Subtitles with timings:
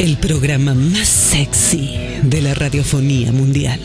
[0.00, 3.78] El programa más sexy de la radiofonía mundial.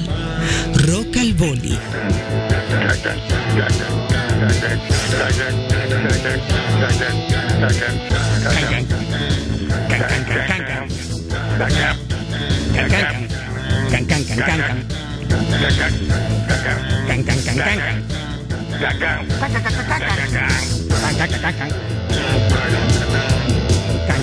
[0.73, 1.77] Rock al Boli.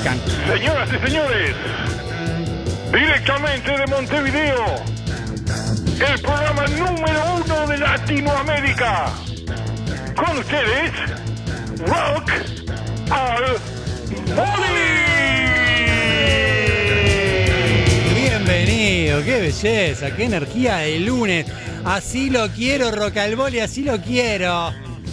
[0.02, 1.54] Señoras y señores,
[2.92, 4.64] directamente de Montevideo,
[5.86, 9.12] el programa número uno de Latinoamérica.
[10.16, 10.92] Con ustedes,
[11.86, 12.32] Rock
[13.10, 13.44] al
[14.34, 14.82] Boli.
[18.12, 21.46] Bienvenido, qué belleza, qué energía de lunes.
[21.84, 24.72] Así lo quiero, Rocalboli, así lo quiero.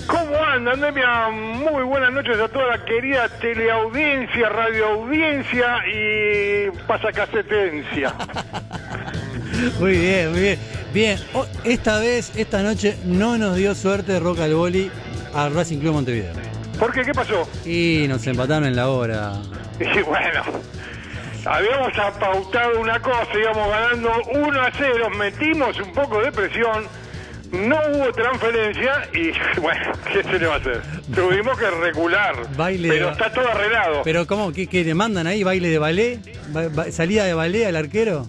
[0.09, 1.29] ¿Cómo andan, Demia?
[1.29, 8.15] Muy buenas noches a toda la querida teleaudiencia, radioaudiencia y pasacasetencia.
[9.79, 10.59] Muy bien, muy bien.
[10.93, 14.89] Bien, oh, esta vez, esta noche, no nos dio suerte Rocalboli
[15.33, 16.31] al Racing Club Montevideo.
[16.79, 17.03] ¿Por qué?
[17.03, 17.47] ¿Qué pasó?
[17.65, 19.33] Y nos empataron en la hora.
[19.79, 20.43] Y bueno,
[21.45, 26.85] habíamos apautado una cosa, íbamos ganando 1 a 0, metimos un poco de presión,
[27.51, 30.81] no hubo transferencia y bueno, ¿qué se le va a hacer?
[31.13, 34.01] Tuvimos que regular, Baile pero de- está todo arreglado.
[34.03, 34.51] Pero ¿cómo?
[34.53, 35.43] ¿Qué, qué le mandan ahí?
[35.43, 36.19] ¿Baile de ballet?
[36.49, 38.27] Ba- ba- ¿Salida de ballet al arquero?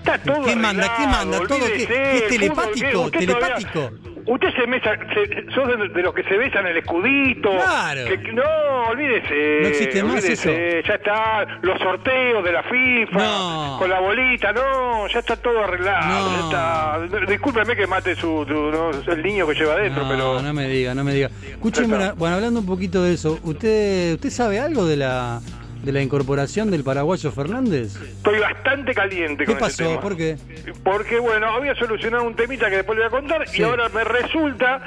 [0.00, 0.96] Está todo ¿Qué manda?
[0.96, 1.38] ¿Qué manda?
[1.38, 3.00] Todo, ¿qué- olvídese, qué es el telepático?
[3.02, 3.90] Usted todavía- ¿Telepático?
[4.26, 7.50] Usted se mesa, se, sos de, de los que se besan el escudito.
[7.50, 8.04] Claro.
[8.04, 8.42] que- no,
[8.90, 9.58] olvídese.
[9.62, 13.76] No existe más olvídese, Ya está, los sorteos de la FIFA, No.
[13.78, 16.30] con la bolita, no, ya está todo arreglado.
[16.30, 16.50] No.
[16.50, 17.26] ya está.
[17.26, 20.40] Discúlpeme que mate su, su- no, el niño que lleva adentro, pero...
[20.40, 21.30] no me diga, no me diga.
[21.50, 25.40] Escúcheme, bueno, hablando un poquito de eso, ¿usted usted sabe algo de la
[25.82, 27.96] de la incorporación del paraguayo Fernández?
[28.02, 29.88] Estoy bastante caliente ¿Qué con ese pasó?
[29.90, 30.00] tema.
[30.00, 30.36] ¿Por qué?
[30.84, 33.60] Porque, bueno, había solucionado un temita que después le voy a contar Sí.
[33.60, 34.82] y ahora me resulta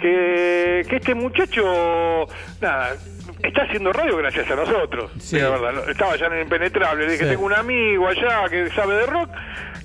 [0.00, 2.26] que, que este muchacho,
[2.60, 2.94] nada,
[3.42, 5.10] está haciendo radio gracias a nosotros.
[5.18, 5.38] Sí.
[5.38, 7.06] La verdad, estaba ya en el impenetrable.
[7.06, 7.30] Le dije, Sí.
[7.30, 9.30] tengo un amigo allá que sabe de rock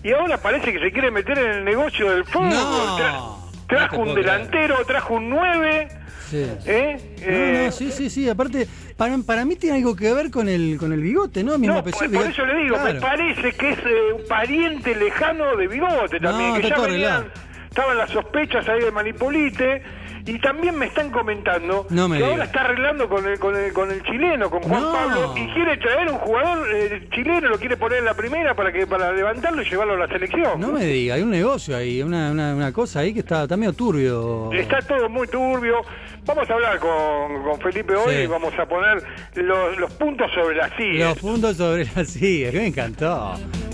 [0.03, 2.50] y ahora parece que se quiere meter en el negocio del fútbol.
[2.50, 2.98] No.
[2.98, 4.25] Tra- No trajo un creer.
[4.25, 5.88] delantero, trajo un 9.
[6.29, 6.45] Sí.
[6.66, 6.97] ¿eh?
[7.22, 8.29] No, Eh, no, sí, sí, sí.
[8.29, 8.67] Aparte,
[8.97, 11.57] para, para mí tiene algo que ver con el con el bigote, ¿no?
[11.57, 14.95] Mismo No, por, apellido, por eso le digo, me parece que es eh, un pariente
[14.95, 17.25] lejano de Bigote también, No, que ya venían,
[17.69, 19.81] estaban las sospechas ahí de Manipolite,
[20.25, 22.34] y también me están comentando No me que diga.
[22.35, 24.91] ahora está arreglando con el, con el, con el chileno, con Juan No.
[24.91, 28.72] Pablo, y quiere traer un jugador eh, chileno, lo quiere poner en la primera para
[28.72, 30.59] que para levantarlo y llevarlo a la selección.
[30.59, 33.57] No me diga, hay un negocio ahí, una, una, una cosa ahí que está, está
[33.57, 34.51] medio turbio.
[34.53, 35.81] Está todo muy turbio.
[36.25, 38.22] Vamos a hablar con, con Felipe hoy Sí.
[38.22, 39.03] y vamos a poner
[39.35, 41.09] los, los puntos sobre las sillas.
[41.09, 43.34] Los puntos sobre la silla, que me encantó.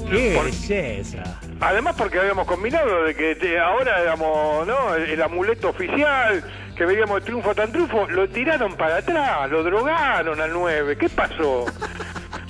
[0.09, 1.23] Qué Por- belleza.
[1.59, 4.95] Además porque habíamos combinado de que te- ahora éramos, ¿no?
[4.95, 6.43] El, el amuleto oficial,
[6.77, 10.97] que veíamos de triunfo tan triunfo, lo tiraron para atrás, lo drogaron al 9.
[10.97, 11.65] ¿Qué pasó?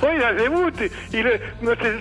[0.02, 0.74] Era el debut
[1.12, 1.40] y le,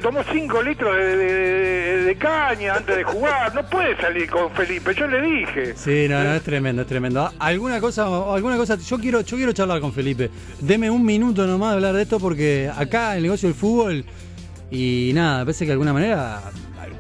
[0.02, 3.54] tomó 5 litros de, caña antes de jugar.
[3.54, 5.74] No puede salir con Felipe, yo le dije.
[5.76, 7.22] Sí, no, no, es tremendo, es tremendo.
[7.22, 10.30] Ah, Alguna cosa, alguna cosa, yo quiero, yo quiero charlar con Felipe.
[10.60, 14.04] Deme un minuto nomás de hablar de esto porque acá el negocio del fútbol
[14.70, 16.40] y nada, parece que de alguna manera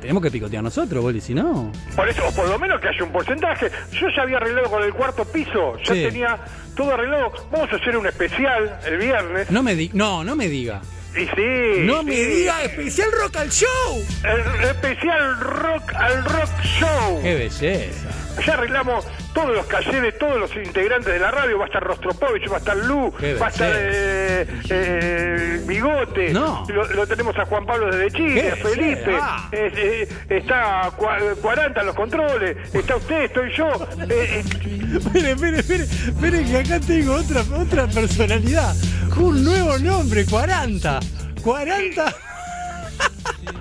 [0.04, 1.72] tenemos que picotear nosotros, Boli, si no.
[1.96, 3.70] Por eso, o por lo menos que haya un porcentaje.
[3.92, 6.02] Yo ya había arreglado con el cuarto piso, ya Sí.
[6.02, 6.38] tenía
[6.76, 7.32] todo arreglado.
[7.50, 9.50] Vamos a hacer un especial el viernes.
[9.50, 10.82] No me di, no, no me diga.
[11.16, 11.86] Y sí.
[11.86, 14.04] No me diga especial rock al show.
[14.24, 17.22] El especial rock al rock show.
[17.22, 18.08] Qué belleza.
[18.44, 21.58] Ya arreglamos todos los cayeres, todos los integrantes de la radio.
[21.58, 26.32] Va a estar Rostropovich, va a estar Lu, va a estar eh, eh, Bigote.
[26.32, 26.64] No.
[26.68, 29.18] Lo, lo tenemos a Juan Pablo desde Chile, a Felipe.
[29.52, 32.56] Eh, está cua- 40 en los controles.
[32.72, 33.68] Está usted, estoy yo.
[33.92, 38.74] Espere, espere, espere, espere que acá tengo otra, otra personalidad.
[39.16, 41.00] Un nuevo nombre, 40.
[41.42, 42.14] 40.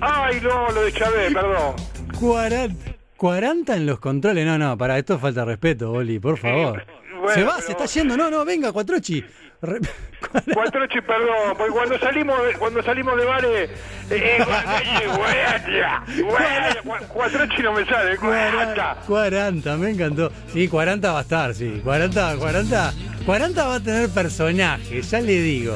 [0.00, 1.74] ay, no, lo de Chávez, perdón.
[2.20, 2.93] 40.
[3.24, 4.44] 40 en los controles.
[4.44, 6.84] No, no, para esto falta respeto, Oli, por favor.
[7.10, 8.18] bueno, se va, pero- se está yendo.
[8.18, 9.24] No, no, venga, Cuatrochi.
[10.52, 13.70] Cuatrochi, perdón, porque cuando salimos de, cuando salimos de bares, eh,
[14.10, 14.44] eh,
[15.16, 18.96] guardia, guardia, Cuatrochi no me sale, 40, 40.
[19.06, 20.30] 40, me encantó.
[20.52, 21.80] Sí, 40 va a estar, sí.
[21.82, 22.92] 40, 40,
[23.24, 25.74] 40 va a tener personaje, ya le digo.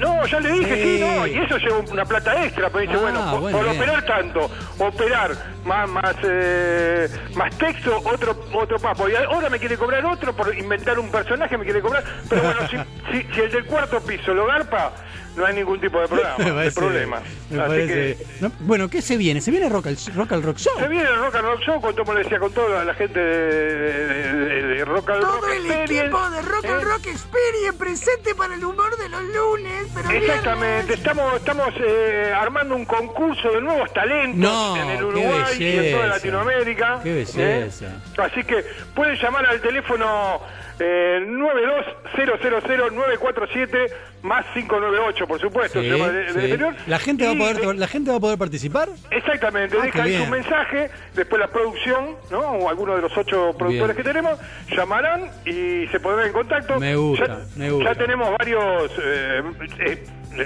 [0.00, 3.00] No, ya le dije, sí, no, y eso lleva una plata extra, pero dice, Ah,
[3.02, 3.76] bueno, por, bueno, por bien.
[3.80, 5.30] operar tanto, operar
[5.64, 9.08] más más eh, más texto, otro otro papo.
[9.08, 12.02] Y ahora me quiere cobrar otro por inventar un personaje, me quiere cobrar.
[12.28, 12.76] Pero bueno, si,
[13.12, 14.92] si, si el del cuarto piso lo garpa,
[15.36, 17.20] no hay ningún tipo de, programa, de problema.
[17.50, 17.86] me Así parece-
[18.16, 19.40] que No, bueno, ¿qué se viene?
[19.40, 20.72] Se viene Rock al, rock, al Rock Show.
[20.78, 23.18] se viene el Rock and Roll Show, con, como le decía, con toda la gente
[23.20, 26.84] de, de- de- de Rock and Rock Todo el Experience, equipo de Rock and ¿eh?
[26.84, 30.98] Rock Experience presente para el humor de los lunes, pero Exactamente, viernes.
[30.98, 35.92] estamos estamos eh, armando un concurso de nuevos talentos No, en el Uruguay y en
[35.96, 36.06] toda.
[36.08, 37.00] Latinoamérica.
[37.02, 37.86] Qué belleza.
[37.86, 37.90] ¿eh?
[38.18, 40.40] Así que pueden llamar al teléfono
[40.80, 43.90] eh, 920000947
[44.22, 46.38] más 598, por supuesto, Sí, se llama de- del sí.
[46.40, 46.74] exterior.
[46.86, 48.88] La gente va a poder, eh, la gente va a poder participar.
[49.10, 50.24] Exactamente, Ah, deja ahí bien.
[50.24, 52.40] su mensaje, después la producción, ¿no?
[52.40, 53.96] O alguno de los ocho productores Bien.
[53.96, 54.38] que tenemos,
[54.76, 56.78] llamarán y se pondrán en contacto.
[56.78, 57.92] Me gusta, ya, me gusta.
[57.92, 59.42] ya tenemos varios, eh,
[59.80, 60.04] eh,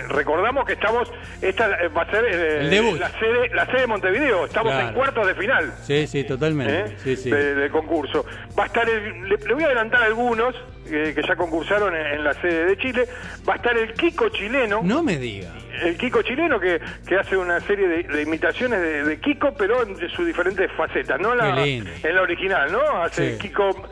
[0.08, 1.10] recordamos que estamos,
[1.42, 2.98] esta eh, va a ser eh, El debut.
[2.98, 4.88] la sede la sede de Montevideo, estamos Claro.
[4.88, 5.72] en cuartos de final.
[5.82, 6.81] Sí, sí, totalmente.
[6.81, 6.96] ¿eh?
[6.98, 7.31] Sí, sí.
[7.31, 8.25] de- del concurso.
[8.58, 10.54] Va a estar el, le, le voy a adelantar algunos
[10.86, 13.06] eh, que ya concursaron en, en la sede de Chile.
[13.48, 15.50] Va a estar el Kiko chileno No me diga.
[15.82, 19.82] el Kiko chileno que, que hace una serie de, de imitaciones de, de Kiko, pero
[19.82, 21.84] en sus diferentes facetas, no la, en
[22.14, 22.80] la original, ¿no?
[23.02, 23.32] Hace Sí.
[23.32, 23.88] el Kiko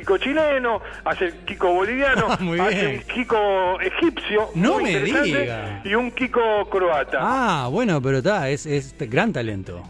[0.00, 2.96] Kiko chileno, hace el Kiko boliviano, Muy hace bien.
[3.06, 5.80] un Kiko egipcio, No muy me interesante, diga.
[5.84, 7.18] y un Kiko croata.
[7.20, 9.82] Ah, bueno, pero está, es, es gran talento.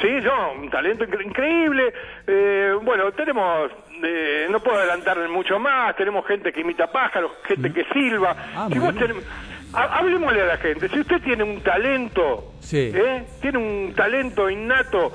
[0.00, 1.92] Sí, no, un talento incre- increíble.
[2.26, 3.70] Eh, bueno, tenemos,
[4.02, 8.36] eh, no puedo adelantar mucho más, tenemos gente que imita pájaros, gente que silba.
[8.54, 9.10] Ah, si muy vos bien.
[9.16, 9.24] tenés-
[9.72, 12.92] ha- Hablemosle a la gente, si usted tiene un talento, Sí.
[12.94, 13.24] ¿eh?
[13.40, 15.12] tiene un talento innato,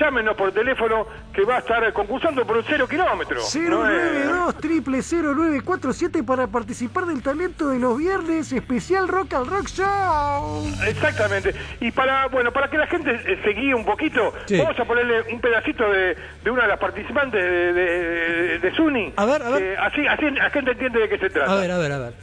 [0.00, 3.36] llámenos por teléfono que va a estar concursando por un cero kilómetro.
[3.68, 3.90] ¿no?
[3.90, 9.66] Eh, 092 triple 0947 para participar del talento de los viernes especial Rock and Rock
[9.68, 10.66] Show.
[10.86, 11.54] Exactamente.
[11.80, 14.56] Y para, bueno, para que la gente eh, se guíe un poquito, Sí.
[14.58, 19.12] vamos a ponerle un pedacito de, de una de las participantes de, de, de Zuni.
[19.16, 19.58] A ver, a ver.
[19.62, 21.52] que así, así la gente entiende de qué se trata.
[21.52, 22.14] A ver, a ver, a ver.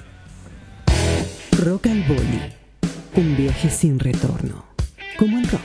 [1.64, 2.54] Rock al Boli.
[3.16, 4.66] Un viaje sin retorno.
[5.18, 5.62] Como el rock.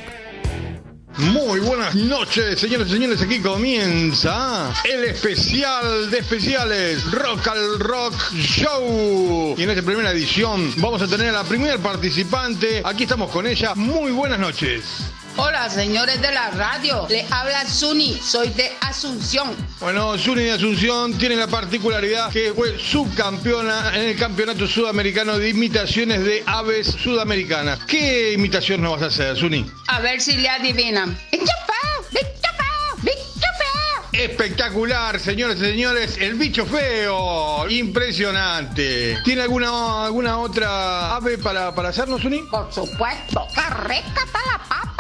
[1.17, 3.23] Muy buenas noches, señores y señores.
[3.23, 9.55] Aquí comienza el especial de especiales Rock al Rock Show.
[9.57, 12.83] Y en esta primera edición vamos a tener a la primera participante.
[12.85, 13.77] Aquí estamos con ella.
[13.77, 15.13] Muy buenas noches.
[15.37, 17.07] Hola, señores de la radio.
[17.09, 18.15] Le habla Suni.
[18.23, 19.51] Soy de Asunción.
[19.81, 25.49] Bueno, Zuni de Asunción tiene la particularidad que fue subcampeona en el Campeonato Sudamericano de
[25.49, 27.81] Imitaciones de Aves Sudamericanas.
[27.87, 29.69] ¿Qué imitación nos vas a hacer, Zuni?
[29.89, 31.19] A ver si le adivinan.
[31.33, 32.07] ¡Bicho feo!
[32.13, 32.97] ¡Bicho feo!
[33.03, 34.05] ¡Bicho feo!
[34.13, 39.19] Espectacular, señores y señores, el bicho feo, impresionante.
[39.25, 42.39] ¿Tiene alguna alguna otra ave para, para hacernos, Uni?
[42.43, 43.49] Por supuesto.
[43.53, 44.94] ¡Qué rica está la papa!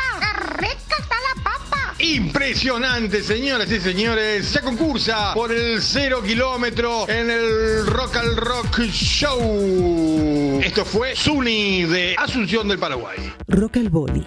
[2.04, 4.44] Impresionante, señoras y señores.
[4.44, 10.60] Se concursa por el cero kilómetro en el Rock al Rock Show.
[10.62, 13.16] Esto fue Zuni de Asunción del Paraguay.
[13.48, 14.22] Rock al Boli.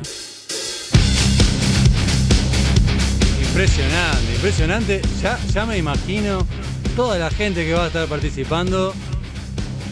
[3.48, 5.02] Impresionante, impresionante.
[5.22, 6.48] Ya, ya me imagino
[6.96, 8.96] toda la gente que va a estar participando.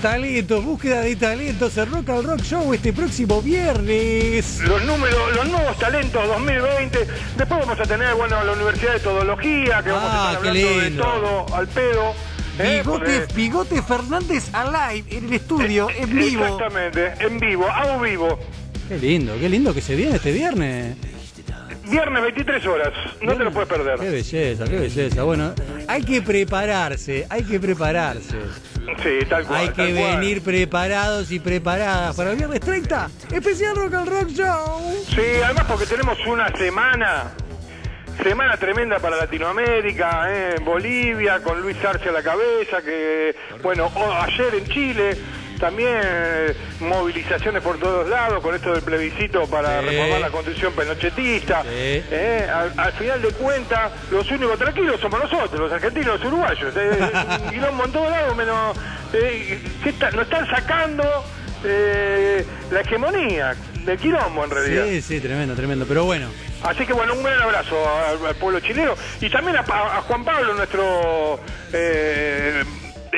[0.06, 4.60] Talentos, búsqueda de talentos, el Rock al Rock Show este próximo viernes.
[4.62, 7.00] Los números, los nuevos talentos 2020.
[7.36, 10.50] Después vamos a tener, bueno, la Universidad de Todología, que vamos Ah, a estar qué
[10.62, 12.14] hablando de todo al pedo.
[12.60, 12.82] ¿eh?
[12.84, 12.84] Bigote,
[13.20, 16.44] Porque- Bigote Fernández Alive en el estudio, en vivo.
[16.46, 18.38] Exactamente, en vivo, a vivo.
[18.88, 20.98] Qué lindo, qué lindo que se viene este viernes.
[21.90, 24.00] Viernes 23 horas, no te lo puedes Qué perder.
[24.00, 25.24] belleza, qué belleza.
[25.24, 25.54] Bueno,
[25.88, 28.38] hay que prepararse, hay que prepararse.
[29.04, 29.60] Sí, tal cual.
[29.62, 30.20] Hay que cual.
[30.20, 35.04] venir preparados y preparadas para el viernes 30, especial Rock al Rock Show.
[35.10, 37.32] Sí, además porque tenemos una semana,
[38.24, 40.56] semana tremenda para Latinoamérica, ¿eh?
[40.58, 45.18] en Bolivia, con Luis Arce a la cabeza, que, bueno, ayer en Chile,
[45.60, 49.88] también eh, movilizaciones por todos lados con esto del plebiscito para Sí.
[49.88, 51.62] reformar la constitución pinochetista.
[51.64, 51.68] Sí.
[52.12, 52.48] ¿eh?
[52.54, 56.74] Al, al final de cuentas, los únicos tranquilos somos nosotros, los argentinos, los uruguayos.
[56.78, 57.12] ¿eh?
[57.50, 58.78] Quilombo en todos lados, menos...
[59.14, 61.04] eh, ¿qué está- nos están sacando
[61.64, 64.86] eh, la hegemonía del quilombo, en realidad.
[64.86, 65.86] Sí, sí, tremendo, tremendo.
[65.88, 66.28] Pero bueno,
[66.64, 70.26] Así que bueno, un gran abrazo al, al pueblo chileno y también a, a Juan
[70.26, 71.40] Pablo, nuestro
[71.72, 72.64] eh,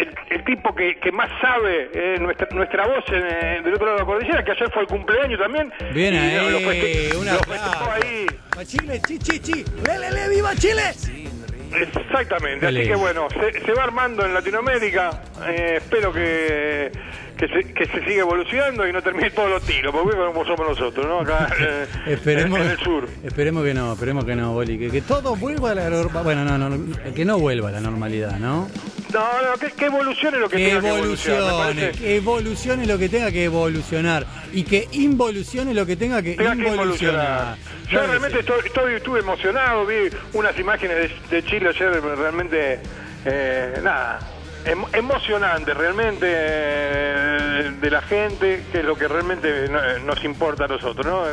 [0.02, 3.98] el, el tipo que, que más sabe eh, nuestra, nuestra voz en, del otro lado
[3.98, 5.72] de la cordillera, que ayer fue el cumpleaños también.
[5.94, 6.52] bien y ahí.
[6.52, 8.26] lo feste- un lo festejó ahí.
[8.58, 9.66] ¡A Chile, chi, chi, chi!
[9.86, 10.84] ¡Le, le, le, viva Chile!
[11.70, 15.22] Exactamente, así que bueno, se, se va armando en Latinoamérica.
[15.48, 16.92] eh, espero que,
[17.38, 20.68] que se, que se siga evolucionando y no termine todos los tiros, porque como somos
[20.70, 21.20] nosotros, ¿no?
[21.20, 23.08] Acá eh, Esperemos, en, en el sur.
[23.24, 26.24] esperemos que no, esperemos que no, Boli, que, que todo vuelva a la normalidad.
[26.24, 28.70] Bueno, no, no, que no vuelva a la normalidad, ¿no?
[29.14, 33.10] No, no, que, que evolucione lo que, Que tenga que evolucione, que evolucione lo que
[33.10, 37.56] tenga que evolucionar y que involucione lo que tenga que Tenga involucionar.
[37.86, 38.40] Yo Claro realmente sí.
[38.42, 42.80] estoy, estoy- estuve emocionado, vi unas imágenes de, de Chile ayer realmente,
[43.26, 44.20] eh, nada,
[44.66, 50.66] em- emocionante realmente eh, de la gente, que es lo que realmente no- nos importa
[50.66, 51.24] a nosotros, ¿no?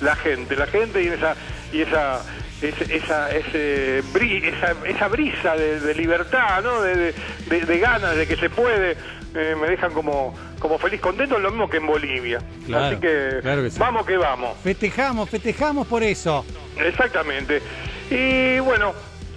[0.00, 1.34] La gente, la gente y esa
[1.72, 2.20] y esa
[2.62, 6.80] ese- esa ese esa, esa brisa de, de libertad, ¿no?
[6.82, 7.14] De, de-
[7.48, 8.96] de- de ganas de que se puede.
[9.38, 12.38] eh, me dejan como, como feliz, contento, lo mismo que en Bolivia.
[12.64, 13.78] Claro, Así que, claro que sí.
[13.78, 14.56] vamos que vamos.
[14.62, 16.42] Festejamos, festejamos por eso.
[16.78, 17.60] Exactamente.
[18.10, 18.94] Y bueno,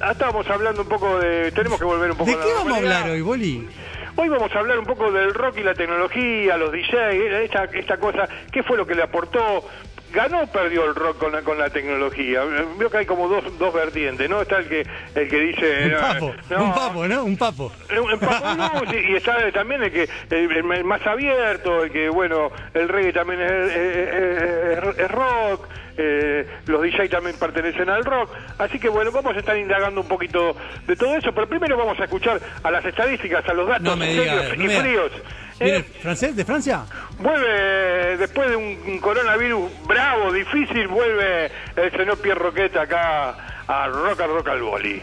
[0.10, 1.52] estábamos hablando un poco de...
[1.52, 3.68] Tenemos que volver un poco ¿De qué vamos a hablar hoy, Boli?
[4.16, 7.98] Hoy vamos a hablar un poco del rock y la tecnología, los DJ, esta, esta
[7.98, 9.66] cosa, ¿qué fue lo que le aportó?
[10.12, 12.42] ¿Ganó o perdió el rock con la, con la tecnología?
[12.78, 14.42] Veo que hay como dos, dos vertientes, ¿no?
[14.42, 14.86] Está el que,
[15.16, 15.86] el que dice...
[15.86, 17.24] Un no, papo, no, un papo, ¿no?
[17.24, 17.72] Un papo.
[17.90, 18.20] Blues,
[18.94, 23.14] y, y está también el que el, el más abierto, el que bueno, el reggae
[23.14, 28.88] también es, es- es- es rock, eh, los DJ también pertenecen al rock, así que
[28.90, 30.56] bueno, vamos a estar indagando un poquito
[30.88, 33.98] de todo eso, pero primero vamos a escuchar a las estadísticas, a los datos No
[33.98, 35.12] me serios diga, y no me fríos.
[35.60, 36.86] ¿Viene el francés de Francia?
[37.20, 44.22] Vuelve, después de un, coronavirus bravo, difícil, vuelve el señor Pierre Roqueta acá a Rock
[44.22, 45.02] al Rock al Boli.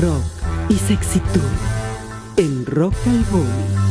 [0.00, 0.24] Rock
[0.68, 1.40] y sexitud
[2.36, 3.87] en Rock al Boli.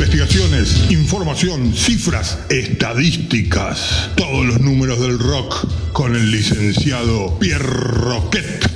[0.00, 4.08] Investigaciones, información, cifras, estadísticas.
[4.16, 8.70] Todos los números del rock con el licenciado Pierre Roquet.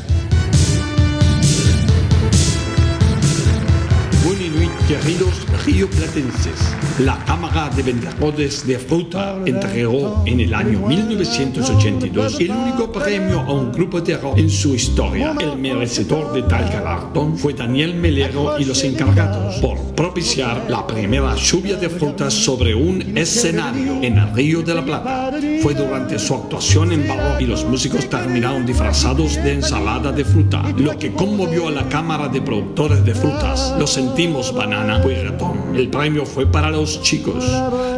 [4.88, 6.60] Queridos rioplatenses.
[6.98, 13.50] La Cámara de Vendedores de Fruta entregó en el año 1982 el único premio a
[13.50, 15.34] un grupo de rock en su historia.
[15.40, 21.34] El merecedor de tal galardón fue Daniel Melero y los encargados por propiciar la primera
[21.36, 25.30] lluvia de frutas sobre un escenario en el Río de la Plata.
[25.62, 30.62] Fue durante su actuación en barro y los músicos terminaron disfrazados de ensalada de fruta,
[30.76, 33.74] lo que conmovió a la Cámara de Productores de Frutas.
[33.78, 35.02] Lo sentimos, banana.
[35.74, 37.44] El premio fue para los chicos.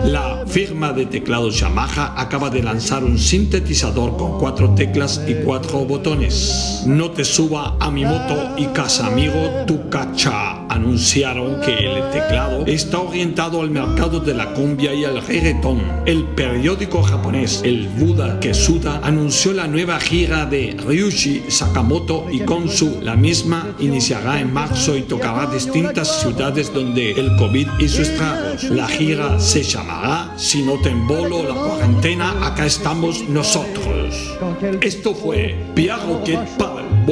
[0.05, 5.85] La firma de teclados Yamaha acaba de lanzar un sintetizador con cuatro teclas y cuatro
[5.85, 6.83] botones.
[6.87, 10.66] No te suba a mi moto y casa amigo tu cacha.
[10.77, 15.81] Anunciaron que el teclado está orientado al mercado de la cumbia y al reggaetón.
[16.05, 22.41] El periódico japonés El Buda que Suda anunció la nueva gira de Ryushi Sakamoto y
[22.41, 22.99] Konsu.
[23.01, 28.65] La misma iniciará en marzo y tocará distintas ciudades donde el COVID hizo estragos.
[28.65, 34.37] La gira se llamará Si no te embolo la cuarentena, acá estamos nosotros.
[34.83, 37.07] Esto fue Pierre Roquet para el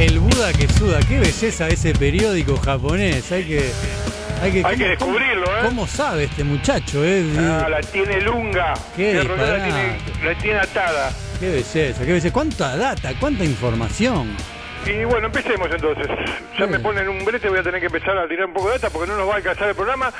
[0.00, 3.30] El Buda que suda, qué belleza ese periódico japonés.
[3.32, 3.70] Hay que.
[4.42, 5.60] Hay que, Hay que ¿cómo- descubrirlo, cómo- ¿eh?
[5.64, 7.22] ¿Cómo sabe este muchacho, eh?
[7.38, 8.72] Ah, la tiene lunga.
[8.96, 9.22] Qué la
[9.62, 11.12] tiene, la tiene atada.
[11.38, 12.32] Qué belleza, qué belleza.
[12.32, 14.34] ¿Cuánta data, cuánta información?
[14.86, 16.06] Y bueno, empecemos entonces.
[16.58, 18.74] Ya me ponen un brete, voy a tener que empezar a tirar un poco de
[18.78, 20.10] data porque no nos va a alcanzar el programa.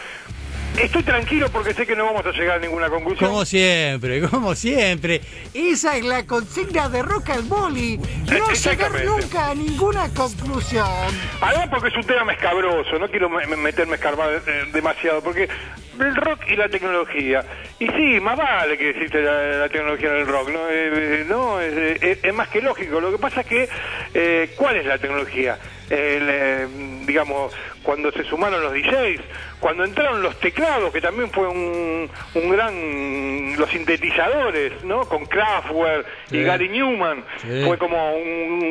[0.78, 3.28] Estoy tranquilo porque sé que no vamos a llegar a ninguna conclusión.
[3.30, 5.20] Como siempre, como siempre.
[5.52, 7.98] Esa es la consigna de Rock al Boli.
[7.98, 10.86] No Eh, llegar nunca a ninguna conclusión.
[11.40, 15.20] Además porque es un tema escabroso, no quiero me- me- meterme a escarbar eh, demasiado,
[15.22, 15.48] porque
[15.98, 17.44] el rock y la tecnología,
[17.78, 20.60] y sí, más vale que existe la, la tecnología en el rock, ¿no?
[20.70, 20.72] Eh,
[21.20, 23.68] eh, no, es, es- es más que lógico, lo que pasa es que,
[24.14, 25.58] eh, ¿cuál es la tecnología?
[25.90, 26.66] El, eh,
[27.06, 29.20] digamos, cuando se sumaron los DJs,
[29.58, 35.00] cuando entraron los teclados, que también fue un, un gran, los sintetizadores, ¿no?
[35.06, 36.38] Con Kraftwerk Sí.
[36.38, 37.62] y Gary Newman, Sí.
[37.66, 38.62] fue como un,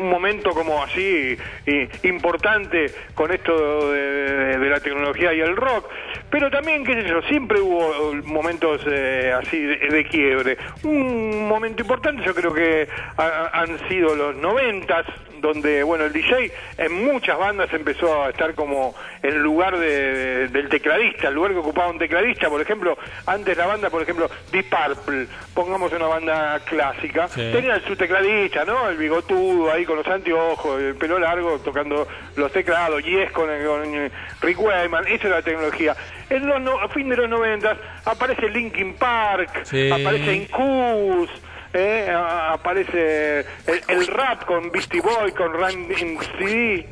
[0.00, 1.36] un momento como así
[1.66, 5.88] y- importante con esto de, de- de la tecnología y el rock
[6.30, 11.82] pero también qué sé yo siempre hubo momentos eh, así de, de quiebre un momento
[11.82, 15.06] importante yo creo que ha- han sido los noventas
[15.40, 20.68] donde, bueno, el DJ en muchas bandas empezó a estar como en lugar de- del
[20.68, 24.66] tecladista, el lugar que ocupaba un tecladista, por ejemplo, antes la banda, por ejemplo, Deep
[24.70, 27.50] Purple, pongamos una banda clásica, Sí.
[27.52, 28.88] tenía su tecladista, ¿no?
[28.88, 32.06] El bigotudo ahí con los anteojos, el pelo largo, tocando
[32.36, 35.96] los teclados, Yes con, con eh, Rick Wayman, esa era la tecnología.
[36.28, 39.90] En los no- a fin de los noventas aparece Linkin Park, Sí.
[39.90, 41.30] aparece Incubus,
[41.72, 45.94] eh, a- aparece el, el rap con Beastie Boy, con Randy
[46.38, 46.88] CD,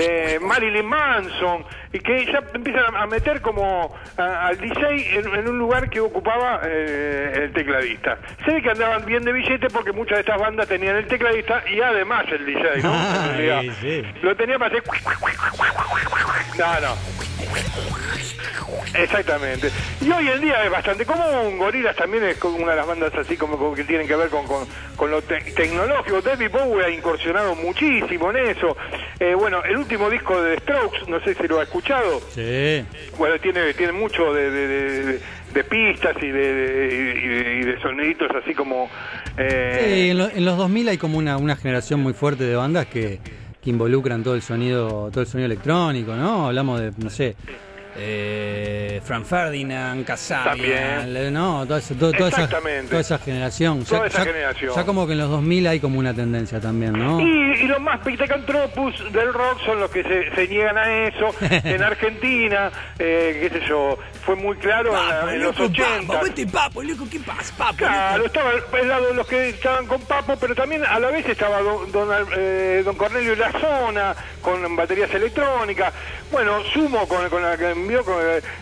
[0.00, 5.48] eh, Marilyn Manson, y que ya empiezan a meter como a- al DJ en, en
[5.48, 8.18] un lugar que ocupaba eh, el tecladista.
[8.44, 11.62] Se ve que andaban bien de billete porque muchas de estas bandas tenían el tecladista
[11.68, 12.92] y además el DJ, ¿no?
[12.94, 13.58] En realidad.
[13.60, 14.02] Ay, sí.
[14.22, 14.82] Lo tenía para hacer...
[16.58, 17.95] No, no.
[18.98, 19.70] Exactamente.
[20.00, 21.58] Y hoy en día es bastante común.
[21.58, 24.66] Gorilas también es una de las bandas así como, que tienen que ver con, con,
[24.96, 26.20] con lo te- tecnológico.
[26.22, 28.76] David Bowie ha incursionado muchísimo en eso.
[29.20, 32.20] Eh, bueno, el último disco de The Strokes, no sé si lo ha escuchado.
[32.34, 32.84] Sí.
[33.18, 35.20] Bueno, tiene, tiene mucho de, de- de- de-
[35.54, 38.90] de pistas y de, y de- y de soniditos así como...
[39.38, 42.54] eh, Sí, en, lo- en los 2000 hay como una, una generación muy fuerte de
[42.56, 43.20] bandas que,
[43.62, 46.46] que involucran todo el sonido todo el sonido electrónico, ¿no?
[46.48, 47.36] Hablamos de, no sé,
[47.98, 51.32] eh, Frank Ferdinand, Kasabian, También.
[51.32, 51.64] ¿no?
[51.66, 53.84] Toda, esa- toda- toda esa, toda esa generación.
[53.84, 54.72] Toda esa generación.
[54.74, 57.20] ya como que en los 2000 hay como una tendencia también, ¿no?
[57.20, 57.24] Y,
[57.60, 61.34] y los más pitecantropus del rock son los que se, se niegan a eso.
[61.40, 66.20] en Argentina, eh, qué sé yo, fue muy claro en, la- en los 80.
[66.52, 67.76] papo, loco, ¿qué pasa, papo?
[67.76, 68.50] Claro, estaba
[68.80, 71.90] el lado de los que estaban con Papo, pero también a la vez estaba don,
[71.92, 75.92] don, Al- eh, don Cornelio La Zona con baterías electrónicas.
[76.30, 77.56] Bueno, Sumo con, con la
[78.04, 78.16] con,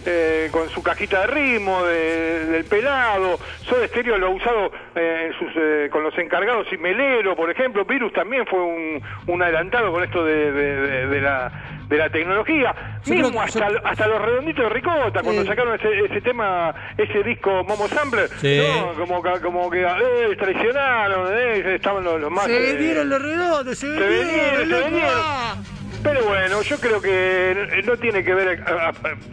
[0.06, 3.38] eh, con su cajita de ritmo de- del pelado.
[3.68, 7.50] Soda Stereo lo ha usado eh, en sus, eh, con los encargados y Melero, por
[7.50, 7.84] ejemplo.
[7.84, 11.52] Virus también fue un, un adelantado con esto de, de- de- de la
[11.84, 15.46] de la tecnología, Yo mismo que- hasta, yo- hasta los redonditos de Ricota, cuando Eh.
[15.46, 18.58] sacaron ese, ese tema, ese disco Momo Sampler, Sí.
[18.58, 18.94] ¿no?
[18.94, 22.44] como que, como que eh, traicionaron, eh, estaban los, los más...
[22.46, 25.83] Se eh, vendieron los redondos, se se vendieron, vendieron, se vendieron.
[26.04, 28.62] Pero bueno, yo creo que no tiene que ver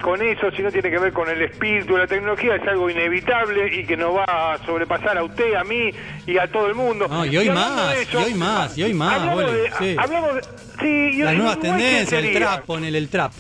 [0.02, 1.98] con eso, sino tiene que ver con el espíritu.
[1.98, 5.92] La tecnología es algo inevitable y que nos va a sobrepasar a usted, a mí
[6.26, 7.08] y a todo el mundo.
[7.10, 9.96] No, y hoy más, y hoy más, y hoy más, Hablamos de, sí.
[10.00, 10.42] hablamos de-
[10.80, 13.34] sí, y Las nuevas Uruguay, ¿qué tendencias, el trap, ponele el trap.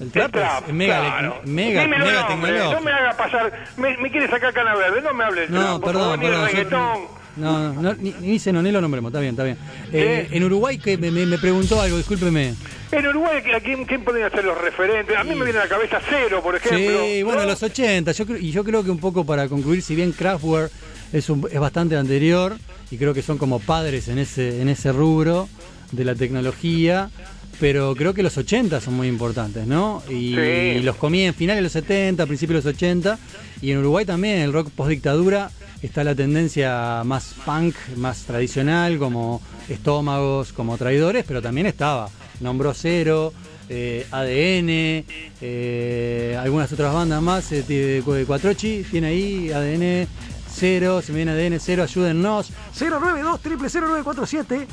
[0.00, 1.40] El El trap, trap, es mega, claro.
[1.44, 2.72] mega, mega nombres, tecnológico.
[2.74, 5.62] No me haga pasar, me, me quiere sacar cana verde, no me hable del trap,
[5.62, 6.70] No, por perdón, favor, perdón.
[6.70, 9.56] yo- no, no, ni, ni dice no, ni lo nombremos, está bien, está bien.
[9.92, 10.36] Eh, ¿Qué?
[10.36, 12.54] en Uruguay que me, preguntó algo, discúlpeme.
[12.92, 15.16] En Uruguay, ¿a quién, quién podrían ser los referentes?
[15.16, 16.78] A mí me viene a la cabeza Cero, por ejemplo.
[17.04, 17.46] Sí, bueno, ¿no?
[17.48, 20.70] los 80, yo creo, y yo creo que un poco para concluir, si bien Kraftwerk
[21.12, 22.56] es, un- es bastante anterior,
[22.90, 25.48] y creo que son como padres en ese, en ese rubro
[25.92, 27.10] de la tecnología,
[27.58, 30.02] pero creo que los 80 son muy importantes, ¿no?
[30.08, 30.40] Y, Sí.
[30.40, 33.18] y los comí en finales de los 70, principios de los 80,
[33.62, 35.50] y en Uruguay también, el rock post-dictadura,
[35.82, 42.08] está la tendencia más punk, más tradicional, como estómagos, como traidores, pero también estaba,
[42.40, 43.32] nombró Cero,
[43.68, 45.04] eh, ADN,
[45.40, 50.06] eh, algunas otras bandas más, eh, Cuatrochi, tiene ahí ADN
[50.48, 52.50] Cero, se me viene ADN Cero, ayúdennos.
[52.78, 54.66] 092 0947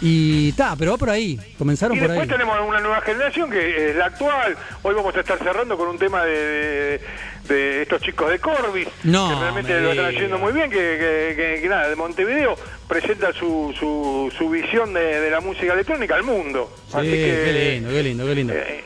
[0.00, 2.18] Y ta, pero va por ahí, comenzaron Y por ahí.
[2.18, 4.56] después tenemos una nueva generación que es la actual.
[4.82, 7.00] Hoy vamos a estar cerrando con un tema de, de-
[7.48, 10.76] de estos chicos de Corbis, No, que realmente me lo están haciendo muy bien, que,
[10.76, 12.56] que- que- que nada, de Montevideo
[12.88, 16.70] presenta su, su, su visión de, de la música electrónica al mundo.
[16.90, 18.52] Sí, Así que, qué lindo, qué lindo, qué lindo.
[18.52, 18.84] eh,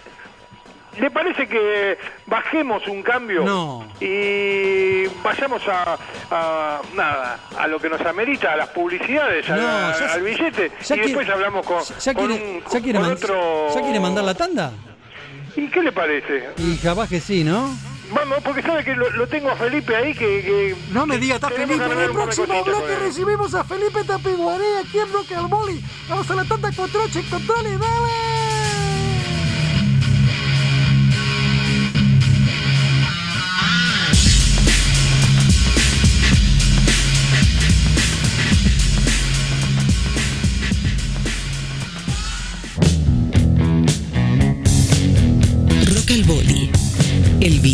[0.98, 3.86] ¿Le parece que bajemos un cambio No.
[4.00, 5.96] y vayamos a,
[6.30, 10.96] a- nada a lo que nos amerita, a las publicidades, No, ya- al billete ya
[10.96, 13.68] y después hablamos con, ¿Ya con quiere, un- ya quiere con man- otro...
[13.74, 14.72] ¿Ya quiere mandar la tanda?
[15.56, 16.50] ¿Y qué le parece?
[16.58, 17.70] Y capaz que sí, ¿no?
[18.12, 20.42] Vamos, porque sabe que lo, lo tengo a Felipe ahí que...
[20.42, 21.74] que No me diga, está Felipe.
[21.84, 25.80] En el próximo bloque con recibimos a Felipe Tapiguaré aquí en Rock al Boli.
[26.08, 28.29] Vamos a la tanda con Troche, controle, dale.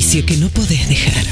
[0.07, 1.25] Vicio que no podés dejar.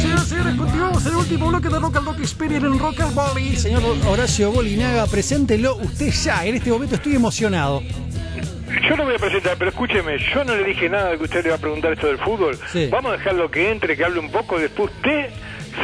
[0.00, 3.12] Señoras y señores, continuamos el último bloque de Rock al Rock Experience en Rock al
[3.12, 3.54] Boli.
[3.54, 6.44] Señor Horacio Bolinaga, preséntelo usted ya.
[6.44, 7.80] En este momento estoy emocionado.
[8.88, 11.44] Yo lo voy a presentar, pero escúcheme, yo no le dije nada de que usted
[11.44, 12.58] le va a preguntar esto del fútbol.
[12.72, 12.88] Sí.
[12.90, 15.30] Vamos a dejarlo que entre, que hable un poco, y después usted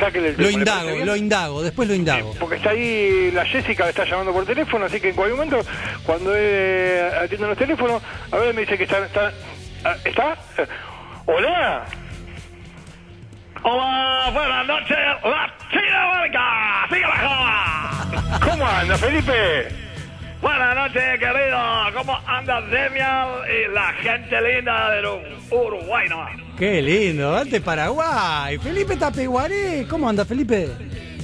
[0.04, 0.58] sáquele el Lo tema.
[0.58, 2.34] ¿le parece indago, lo indago, después lo indago.
[2.38, 5.68] Porque está ahí la Jessica, que está llamando por teléfono, así que en cualquier momento,
[6.04, 9.04] cuando él atiende los teléfonos, a ver, me dice que está...
[9.04, 9.32] ¿Está?
[9.84, 10.36] ah, ¿está?
[10.58, 10.66] Eh,
[11.26, 11.84] ¿Hola?
[13.62, 18.40] Hola, buenas noches, la China Vargas, sigue la joda.
[18.50, 19.68] ¿Cómo anda, Felipe?
[20.42, 21.58] Buenas noches, querido,
[21.94, 25.08] ¿cómo anda Demian y la gente linda de
[25.50, 26.43] Uruguay nomás?
[26.58, 28.58] Qué lindo, ante Paraguay.
[28.58, 29.86] Felipe Tapeguaré.
[29.88, 30.68] ¿Cómo anda, Felipe?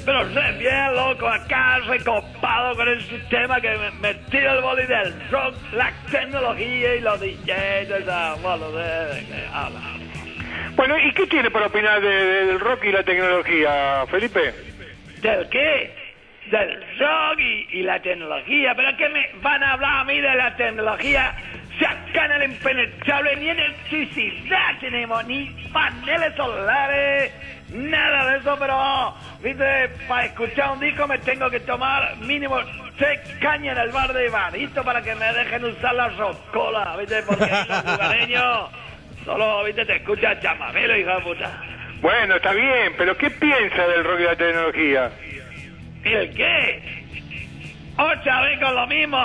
[0.04, 4.86] Pero sé bien, loco, acá recopado con el sistema que me, me tira el boli
[4.86, 9.80] del rock, la tecnología y los DJs, esa boludez que habla.
[10.74, 14.54] Bueno, ¿y qué tiene para opinar de- de- del rock y la tecnología, Felipe?
[15.20, 15.94] ¿Del qué?
[16.50, 18.74] Del rock y, la tecnología.
[18.74, 21.34] ¿Pero qué me van a hablar a mí de la tecnología?
[21.78, 27.32] Si acá el impenetrable ni electricidad tenemos, ni paneles solares,
[27.72, 32.58] nada de eso, pero, viste, para escuchar un disco me tengo que tomar mínimo
[32.98, 37.22] tres cañas en el bar de Ibarito para que me dejen usar la rocola, viste,
[37.22, 38.70] porque los lugareños
[39.24, 41.62] solo, viste, te escuchan chamamelo, hija de puta.
[42.00, 45.10] Bueno, está bien, pero ¿qué piensa del rock y la tecnología?
[46.04, 46.82] ¿El qué?
[47.96, 49.18] Otra vez con lo mismo.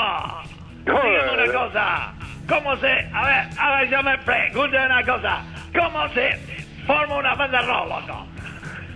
[0.85, 2.13] Dígame una cosa.
[2.47, 2.87] ¿Cómo se...
[3.13, 5.41] A ver, a ver, yo me pregunto una cosa.
[5.73, 6.37] ¿Cómo se
[6.85, 8.27] forma una banda rock, loco?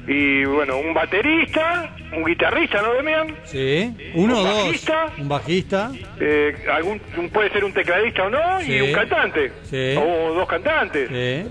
[0.07, 3.35] Y bueno, un baterista, un guitarrista, ¿no, Demian?
[3.43, 3.95] Sí.
[4.15, 4.65] Uno o ¿Un dos.
[4.65, 5.05] bajista?
[5.17, 5.91] Un bajista.
[6.19, 8.73] Eh, algún, un- puede ser un tecladista o no, Sí.
[8.73, 9.51] y un cantante.
[9.63, 9.95] Sí.
[9.97, 11.09] O dos cantantes.
[11.09, 11.47] Sí.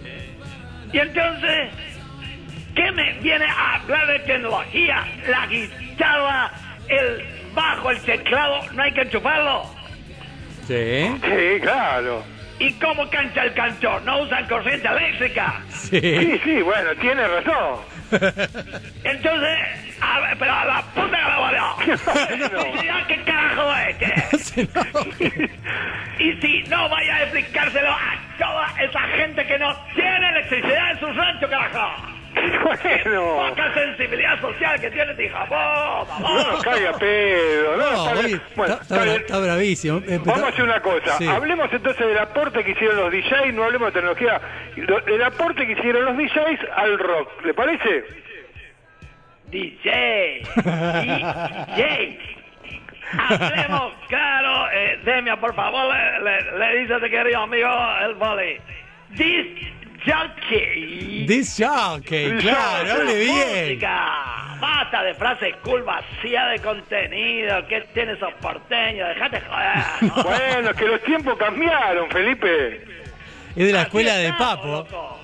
[0.92, 1.70] Y entonces,
[2.78, 5.04] ¿qué me viene a hablar de tecnología?
[5.28, 6.50] La guitarra,
[6.88, 9.64] el bajo, el teclado, no hay que enchufarlo.
[10.66, 11.10] Sí.
[11.22, 12.22] Sí, claro.
[12.60, 14.02] ¿Y cómo canta el cantor?
[14.02, 15.60] ¿No usan corriente eléctrica?
[15.70, 16.40] Sí, Sí.
[16.44, 17.80] sí, bueno, tiene razón.
[19.04, 19.58] Entonces,
[20.00, 21.76] a ver, pero a la puta que la valió.
[22.30, 24.68] Electricidad, ¿Qué carajo es este?
[26.18, 31.00] Y si no, vaya a explicárselo a toda esa gente que no tiene electricidad en
[31.00, 32.17] su rancho, carajo.
[32.64, 35.44] Bueno, Poca sensibilidad social que tiene este hija.
[35.46, 37.90] ¡Vos, no nos caiga pedo, ¿no?
[37.92, 38.40] No, Está.
[38.56, 39.16] Bueno, está, está está- bien.
[39.22, 40.02] está bravísimo.
[40.06, 41.18] Eh, Vamos a hacer una cosa.
[41.18, 41.26] Sí.
[41.26, 44.40] Hablemos entonces del aporte que hicieron los DJs, no hablemos de tecnología.
[44.76, 48.04] Lo- El aporte que hicieron los DJs al rock, ¿le parece?
[49.50, 50.42] DJ.
[50.56, 52.18] DJ.
[53.28, 54.70] Hablemos claro.
[54.72, 57.68] Eh, Demia, por favor, le, le, le dice a tu querido amigo
[58.04, 58.58] el boli.
[59.16, 59.46] This
[60.08, 61.26] jockey.
[61.26, 63.64] This jockey, claro, hable bien.
[63.68, 64.56] Música.
[64.60, 67.66] Basta de frases cool vacía de contenido.
[67.68, 69.08] ¿Qué tiene esos porteños?
[69.08, 69.76] Dejate joder.
[70.02, 70.22] ¿no?
[70.24, 72.76] Bueno, es que los tiempos cambiaron, Felipe.
[73.56, 74.66] Es de la escuela de Papo.
[74.68, 75.20] loco.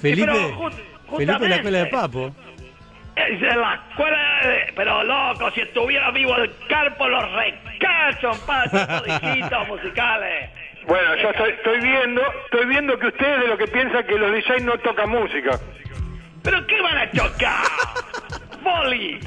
[0.00, 0.26] Felipe.
[0.26, 0.70] pero
[1.16, 1.86] Felipe es de la escuela de.
[1.86, 2.34] Papo.
[3.16, 8.86] Es de la escuela de- Pero loco, si estuviera vivo el carpo, los recacho, padre,
[9.06, 10.50] disquitos musicales.
[10.86, 14.30] Bueno, yo estoy, estoy viendo, estoy viendo que ustedes de lo que piensan que los
[14.30, 15.58] DJs no tocan música.
[16.42, 17.66] ¿Pero qué van a chocar?
[18.62, 19.18] Boli,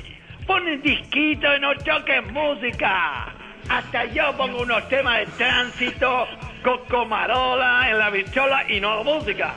[0.48, 3.34] ponen disquito y no choquen música.
[3.70, 6.28] Hasta yo pongo unos temas de tránsito,
[6.64, 9.54] cocomarola en la bichola y no música.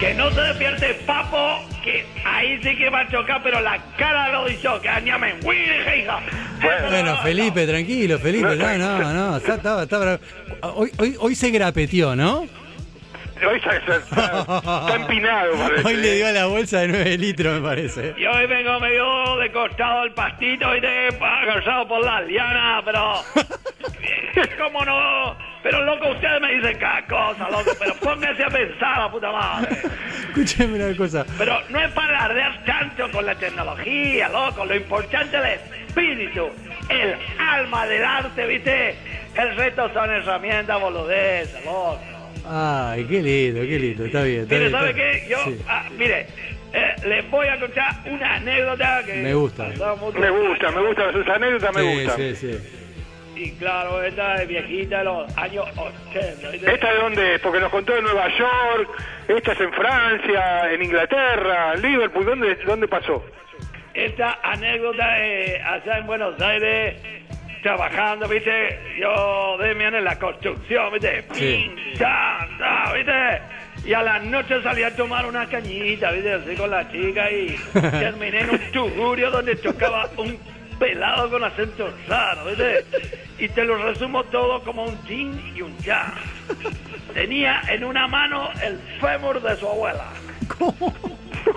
[0.00, 4.28] Que no se despierte papo, que ahí sí que va a chocar, pero la cara
[4.32, 4.48] lo
[5.96, 6.20] hija.
[6.90, 8.56] Bueno, Felipe, tranquilo, Felipe.
[8.56, 9.36] No, no, no.
[9.36, 10.20] Está, está- está.
[10.62, 12.40] Hoy, hoy, hoy se grapeteó, ¿no?
[13.42, 15.86] Hoy está, está- empinado, parece.
[15.88, 18.14] Hoy le dio a la bolsa de 9 litros, me parece.
[18.18, 23.14] Y hoy vengo medio de costado del pastito y te agarrado por la liana, pero...
[24.58, 25.49] ¿Cómo no?
[25.62, 29.76] Pero loco, ustedes me dicen cada cosa, loco, pero pónganse a pensar, la puta madre.
[30.28, 31.26] Escúchame una cosa.
[31.36, 34.64] Pero no es para alardear tanto con la tecnología, loco.
[34.64, 36.48] Lo importante es el espíritu,
[36.88, 38.94] el alma del arte, ¿viste?
[39.36, 42.00] El resto son herramientas boludeces, loco.
[42.48, 44.04] Ay, qué lindo, qué lindo.
[44.06, 44.42] Está bien.
[44.42, 45.28] Está Mire, bien, ¿sabe está- qué?
[45.28, 45.62] Yo, sí.
[45.68, 46.26] ah, mire,
[46.72, 49.12] eh, les voy a contar una anécdota que...
[49.14, 49.64] Me gusta.
[49.66, 52.16] Me gusta, me gusta, sus anécdotas me Sí, gustan.
[52.16, 52.58] sí, sí.
[53.42, 56.50] Y claro, esta es viejita de los años 80.
[56.50, 56.74] ¿viste?
[56.74, 57.40] ¿Esta de dónde es?
[57.40, 58.90] Porque nos contó de Nueva York,
[59.28, 63.24] esta es en Francia, en Inglaterra, en Liverpool, ¿dónde, dónde pasó?
[63.94, 67.00] Esta anécdota es allá en Buenos Aires,
[67.62, 68.78] trabajando, ¿viste?
[69.00, 71.24] Yo, Demian, en la construcción, ¿viste?
[71.32, 71.72] Sí.
[71.74, 73.88] Pin, chan, cha, ¿viste?
[73.88, 76.34] Y a la noche salí a tomar una cañita, ¿viste?
[76.34, 80.38] Así con la chica y terminé en un tugurio donde tocaba un
[80.80, 82.84] pelado con acento raro, ¿viste?
[83.38, 86.14] Y te lo resumo todo como un chin y un chan.
[87.14, 90.06] Tenía en una mano el fémur de su abuela.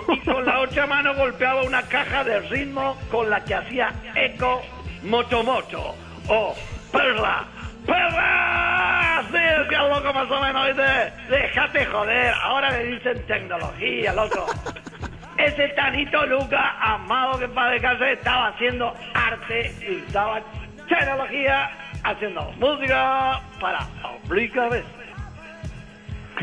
[0.08, 4.62] y con la otra mano golpeaba una caja de ritmo con la que hacía eco
[5.02, 5.94] Motomoto
[6.28, 6.54] o
[6.92, 7.46] Perla.
[7.86, 9.24] ¡Perla!
[9.30, 11.12] Sí, decía loco más o menos, ¿viste?
[11.30, 14.46] Déjate joder, ahora le dicen tecnología, loco.
[15.38, 20.40] Ese Tanito Luca, amado que para descansar, estaba haciendo arte y estaba
[20.88, 21.70] tecnología
[22.04, 23.88] haciendo música para
[24.26, 24.84] Obliga Vez.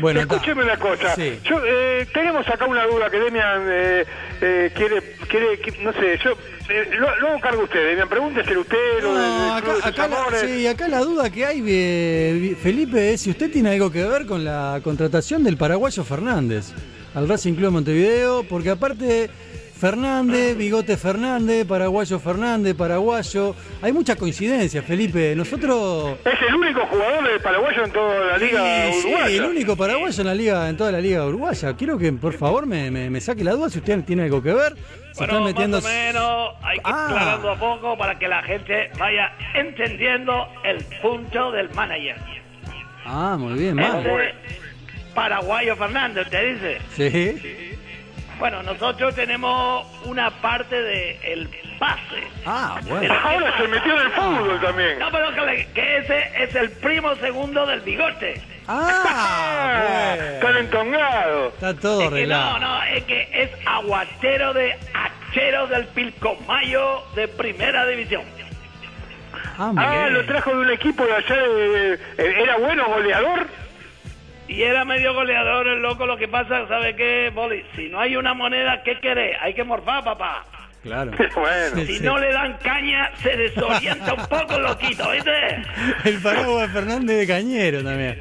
[0.00, 0.20] Bueno.
[0.20, 1.14] Escúcheme una cosa.
[1.14, 1.38] Sí.
[1.44, 4.04] Yo, eh, tenemos acá una duda que Demian eh,
[4.40, 6.32] eh, quiere, quiere, que- no sé, yo
[6.70, 10.66] eh, lo, lo hago cargo usted, Demian, pregúnteselo usted, No, acá, de acá la, sí,
[10.66, 14.44] acá la duda que hay, eh, Felipe, es si usted tiene algo que ver con
[14.44, 16.72] la contratación del paraguayo Fernández
[17.14, 19.30] al Racing Club de Montevideo, porque aparte
[19.78, 25.34] Fernández, Bigote Fernández, paraguayo Fernández, paraguayo, hay mucha coincidencia, Felipe.
[25.34, 29.36] Nosotros Es el único jugador de paraguayo en toda la liga Sí, sí, uruguaya.
[29.36, 31.74] el único paraguayo en la liga, en toda la liga uruguaya.
[31.76, 34.52] Quiero que por favor me, me- me saque la duda si usted tiene algo que
[34.52, 34.76] ver.
[35.10, 35.76] Se Bueno, están metiendo.
[35.78, 37.06] más o menos hay que ir Ah.
[37.08, 42.16] aclarando a poco para que la gente vaya entendiendo el punto del manager.
[43.04, 43.98] Ah, muy bien, mal.
[43.98, 44.08] Ese
[45.14, 46.78] paraguayo Fernández, ¿te dice?
[46.96, 47.78] Sí.
[48.38, 51.48] Bueno, nosotros tenemos una parte del el
[51.78, 52.22] pase.
[52.44, 53.14] Ah, bueno.
[53.22, 54.98] Ahora se metió en el fútbol también.
[54.98, 58.40] No, pero que, le- que ese es el primo segundo del bigote.
[58.66, 60.58] Ah, Está bueno.
[60.58, 61.48] entongado.
[61.48, 67.28] Está todo Es que no, no, es que es aguatero de hacheros del Pilcomayo de
[67.28, 68.22] primera división.
[69.58, 71.98] Ah, Ah, lo trajo de un equipo de allá de...
[72.42, 73.46] ¿Era bueno goleador?
[74.52, 77.64] Y era medio goleador el loco, lo que pasa, ¿sabe qué, Boli?
[77.76, 79.36] Si no hay una moneda, ¿qué querés?
[79.40, 80.44] Hay que morfar, papá.
[80.82, 81.12] Claro.
[81.36, 81.76] bueno.
[81.76, 82.04] Sí, Si sí.
[82.04, 85.30] no le dan caña, se desorienta un poco, loquito, ¿viste?
[86.04, 88.20] El paraguas Fernández de Cañero también.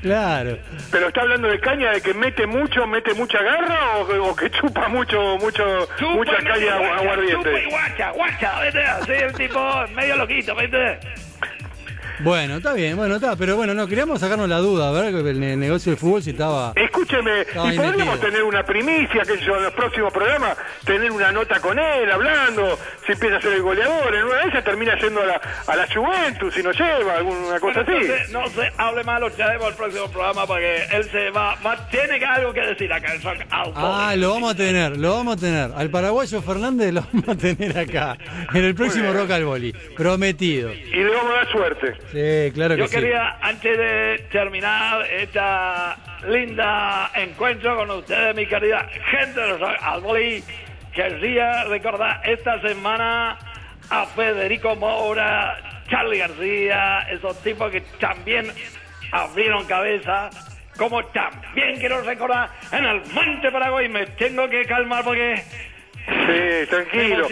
[0.00, 0.56] Claro.
[0.90, 4.34] ¿Pero está hablando de caña de que mete mucho, mete mucha garra o, que- o
[4.34, 7.66] que chupa mucho, mucho, Chupa mucha caña guacha, Chupa y aguardiente?
[7.68, 8.82] guacha, guacha, ¿viste?
[8.84, 10.98] Así el tipo medio loquito, ¿viste?
[12.20, 13.36] Bueno, está bien, bueno, está.
[13.36, 16.30] Pero bueno, no, queríamos sacarnos la duda, a ver, el ne- negocio del fútbol si
[16.30, 16.72] estaba.
[17.08, 21.58] Escúcheme, y podríamos tener una primicia, que yo en los próximos programas, tener una nota
[21.60, 25.22] con él, hablando, si empieza a ser el goleador, en una de ellas termina yendo
[25.22, 28.10] a la, a la Juventus, si nos lleva, alguna cosa Bueno, así.
[28.10, 31.88] entonces, no se hable mal, lo traemos al próximo programa porque él se va, va
[31.88, 35.36] tiene que algo que decir acá en Out Ah, lo vamos a tener, lo vamos
[35.36, 35.70] a tener.
[35.76, 38.18] Al paraguayo Fernández lo vamos a tener acá,
[38.52, 39.72] en el próximo Rock al Boli.
[39.96, 40.72] Prometido.
[40.74, 41.94] Y le vamos a dar suerte.
[42.12, 42.96] Sí, claro que Yo sí.
[42.96, 45.96] quería, antes de terminar esta
[46.28, 50.44] linda encuentro con ustedes, mi querida gente de Out Boy,
[50.92, 53.38] querría recordar esta semana
[53.90, 58.52] a Federico Moura, Charlie García, esos tipos que también
[59.12, 60.30] abrieron cabeza.
[60.76, 65.42] Como también quiero recordar en el Monte Paraguay, me tengo que calmar porque
[66.08, 67.26] Sí, tranquilo.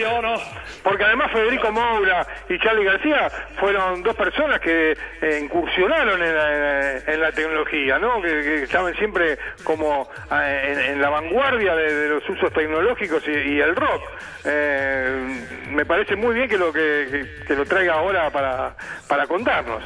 [0.83, 6.97] Porque además Federico Moura y Charlie García fueron dos personas que eh, incursionaron en la,
[6.99, 8.21] en la tecnología, ¿no?
[8.21, 13.23] Que, que estaban siempre como eh, en, en la vanguardia de, de los usos tecnológicos
[13.27, 14.03] y, y el rock.
[14.45, 18.75] Eh, me parece muy bien que lo que, que- que lo traiga ahora para,
[19.07, 19.83] para contarnos.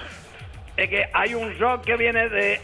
[0.77, 2.60] es que hay un rock que viene de,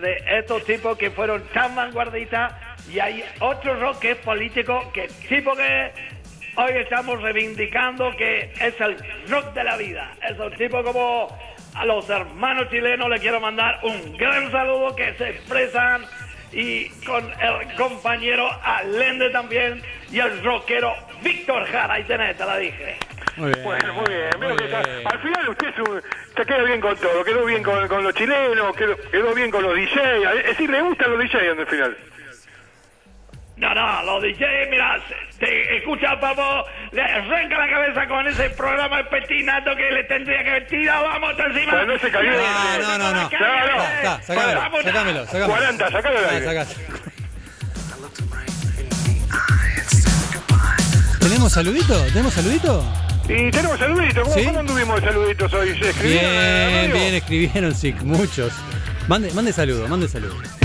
[0.00, 2.52] de estos tipos que fueron tan vanguardistas
[2.92, 5.92] y hay otro rock que es político, que tipo que
[6.56, 8.96] hoy estamos reivindicando que es el
[9.28, 10.12] rock de la vida.
[10.28, 11.36] Esos tipos como
[11.74, 16.02] a los hermanos chilenos le quiero mandar un gran saludo que se expresan
[16.52, 22.58] y con el compañero Allende también y el rockero Víctor Jara, ahí tenés, te la
[22.58, 22.96] dije.
[23.36, 23.64] Muy bien.
[23.64, 24.28] Bueno, muy bien.
[24.38, 25.06] Muy que bien.
[25.06, 26.02] al final usted es un-
[26.36, 27.24] se queda bien con todo.
[27.24, 30.22] Quedó bien con, con los chilenos, quedó, quedó bien con los DJ.
[30.40, 31.96] Es decir, le gustan los DJ en el final.
[33.62, 35.00] No, no, los DJ, mira,
[35.38, 40.42] te escucha papo, le arranca la cabeza con ese programa de petinato que le tendría
[40.42, 41.70] que haber tirado, vamos hasta encima.
[41.70, 42.30] Pero no se cayó.
[42.32, 42.38] No,
[42.80, 43.30] no, no, no.
[43.30, 45.54] Vamos, sacámelo, sacámelo.
[45.54, 46.66] 40, sacalo del Ah, sacá.
[51.20, 52.04] ¿Tenemos saludito?
[52.06, 52.84] ¿Tenemos saludito?
[53.28, 54.24] Y tenemos saluditos.
[54.24, 54.44] ¿Cómo, ¿Sí?
[54.44, 55.78] cómo anduvimos de saluditos hoy?
[55.78, 58.52] ¿Se escribieron en la Bien, bien, escribieron, sí, muchos.
[59.06, 60.61] Mande, mande saludos, mande saludos.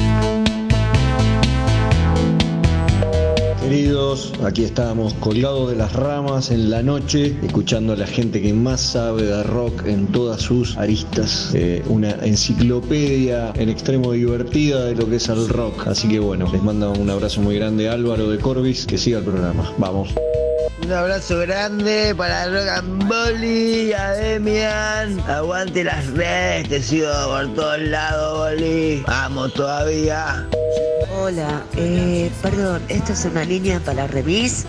[3.68, 8.54] Queridos, aquí estábamos colgados de las ramas en la noche, escuchando a la gente que
[8.54, 11.52] más sabe de rock en todas sus aristas.
[11.54, 15.86] Eh, una enciclopedia en extremo divertida de lo que es el rock.
[15.86, 19.26] Así que bueno, les mando un abrazo muy grande Álvaro de Corbis, que siga el
[19.26, 19.70] programa.
[19.78, 20.12] Vamos.
[20.82, 25.20] Un abrazo grande para Rock and Boli, a Demian.
[25.28, 29.04] Aguante las redes, te sigo por todos lados, Boli.
[29.06, 30.48] Vamos todavía.
[31.20, 34.68] Hola, eh, perdón, ¿esto es una línea para remis?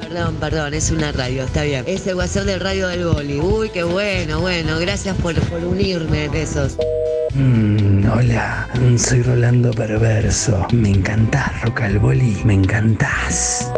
[0.00, 1.84] Perdón, perdón, es una radio, está bien.
[1.88, 3.40] Es el WhatsApp del radio del boli.
[3.40, 6.76] Uy, qué bueno, bueno, gracias por, por unirme, besos.
[7.34, 10.68] Mm, hola, soy Rolando Perverso.
[10.72, 13.72] Me encantás, Rock al Boli, me encantás.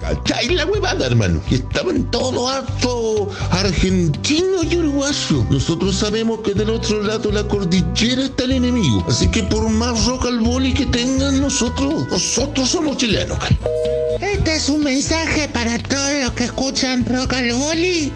[0.00, 1.42] ¿Cachai la huevada, hermano?
[1.48, 5.50] Que estaban todos hartos argentinos y uruguayos.
[5.50, 9.04] Nosotros sabemos que del otro lado la cordillera está el enemigo.
[9.08, 13.38] Así que por más rock al boli que tengan nosotros, nosotros somos chilenos.
[14.20, 18.12] Este es un mensaje para todos los que escuchan Rock al Boli.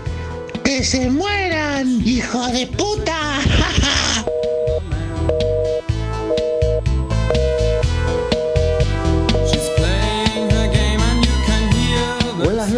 [0.64, 3.40] ¡Que se mueran, hijo de puta!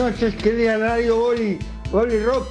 [0.06, 1.58] noches, querida Radio Boli,
[1.90, 2.46] Boli Rock.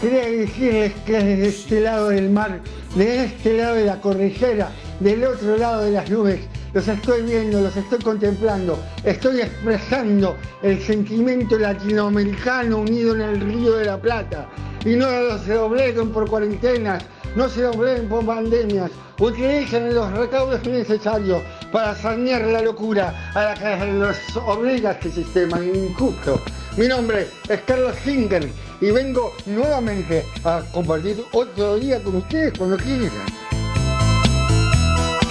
[0.00, 2.60] Quería decirles que desde este lado del mar,
[2.96, 6.40] de este lado de la cordillera, del otro lado de las nubes,
[6.72, 13.74] los estoy viendo, los estoy contemplando, estoy expresando el sentimiento latinoamericano unido en el Río
[13.74, 14.48] de la Plata.
[14.84, 15.06] Y no
[15.38, 17.04] se dobleguen por cuarentenas,
[17.36, 23.54] no se dobleguen por pandemias, utilicen los recaudos necesarios para sanear la locura a la
[23.54, 26.40] que nos obliga este sistema injusto.
[26.76, 28.48] Mi nombre es Carlos Singer
[28.80, 33.10] y vengo nuevamente a compartir otro día con ustedes cuando quieran.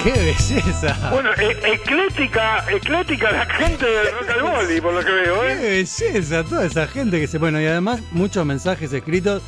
[0.04, 1.10] ¡Qué belleza!
[1.12, 5.52] Bueno, e- eclética, eclética la gente de Rock al Boli, por lo que veo, ¡Qué
[5.52, 5.86] ¿eh?
[6.12, 6.44] belleza!
[6.44, 7.38] Toda esa gente que se.
[7.38, 9.42] Bueno, y además muchos mensajes escritos.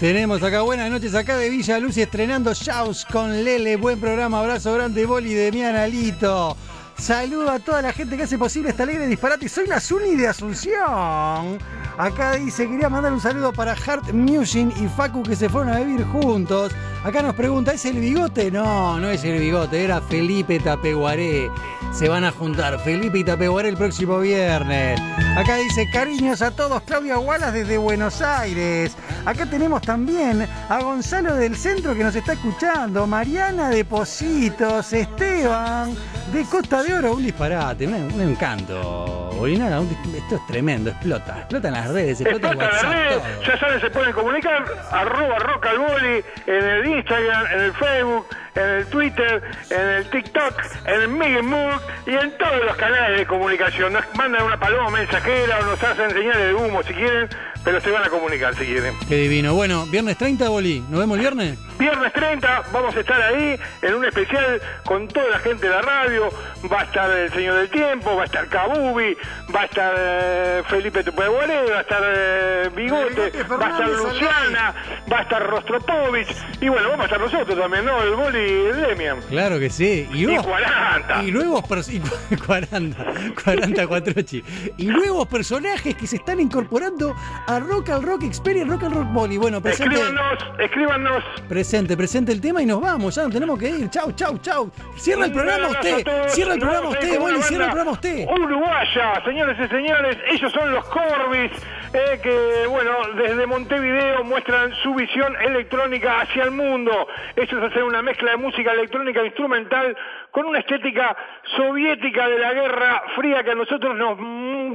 [0.00, 3.76] Tenemos acá buenas noches acá de Villa Luz y estrenando Shows con Lele.
[3.76, 6.56] Buen programa, abrazo grande, Boli de Mian Alito.
[6.98, 9.48] Saludo a toda la gente que hace posible esta alegre disparate.
[9.48, 11.58] Soy la Zuni de Asunción.
[11.98, 15.80] Acá dice, quería mandar un saludo para Hart Musing y Facu que se fueron a
[15.80, 16.72] vivir juntos.
[17.04, 18.50] Acá nos pregunta, ¿es el bigote?
[18.50, 21.50] No, no es el bigote, era Felipe Tapeguaré.
[21.94, 25.00] Se van a juntar Felipe y Tapeguaré el próximo viernes.
[25.36, 28.96] Acá dice, cariños a todos, Claudia Wallace desde Buenos Aires.
[29.24, 35.94] Acá tenemos también a Gonzalo del Centro que nos está escuchando, Mariana de Positos, Esteban
[36.32, 39.30] de Costa de Oro, un disparate, un, un encanto.
[39.38, 42.88] Bolinara, un dis- esto es tremendo, explota, explota en las redes, explota en Explota la
[42.90, 43.08] WhatsApp.
[43.08, 43.42] red, todo.
[43.52, 48.26] ya saben, se pueden comunicar, arroba rock al boli, en el Instagram, en el Facebook,
[48.54, 53.26] en el Twitter, en el TikTok, en el Migmook y en todos los canales de
[53.26, 53.92] comunicación.
[53.92, 57.28] Nos mandan una paloma mensajera o nos hacen señales de humo si quieren,
[57.64, 58.94] pero se van a comunicar si quieren.
[59.08, 59.54] Qué divino.
[59.54, 61.58] Bueno, viernes 30, Boli, ¿nos vemos el viernes?
[61.78, 65.82] Viernes 30 vamos a estar ahí en un especial con toda la gente de la
[65.82, 66.28] radio.
[66.72, 69.16] Va a estar el Señor del Tiempo, va a estar Kabubi,
[69.54, 74.74] va a estar eh, Felipe Tupeguaré, va a estar eh, Bigote, va a estar Luciana,
[75.12, 76.28] va a estar Rostropovich.
[76.60, 78.00] Y bueno, vamos a estar nosotros también, ¿no?
[78.02, 79.20] El Boli y el Demian.
[79.28, 80.08] Claro que sí.
[80.12, 81.22] Y, Y nuevos- 40.
[81.24, 82.08] Y nuevos y cu-
[82.46, 82.96] 40,
[83.44, 84.44] 40 cuatrochi.
[84.78, 87.14] Y nuevos personajes que se están incorporando
[87.46, 89.36] a Rock al Rock Experience, Rock al Rock Boli.
[89.36, 91.24] Bueno, presente, Escríbanos, escríbanos.
[91.48, 91.63] presente,
[91.96, 93.14] presente el tema y nos vamos.
[93.14, 93.88] Ya nos tenemos que ir.
[93.90, 94.70] Chau, chau, chau.
[94.96, 96.06] Cierra el programa usted.
[96.28, 98.26] Cierra el programa usted, una Cierra el programa usted.
[98.28, 101.52] Uruguaya, señores y señores, ellos son los Corbis,
[101.92, 107.08] eh, que, bueno, desde Montevideo muestran su visión electrónica hacia el mundo.
[107.36, 109.96] Ellos hacen una mezcla de música electrónica instrumental
[110.30, 111.16] con una estética
[111.56, 114.18] soviética de la Guerra Fría que a nosotros nos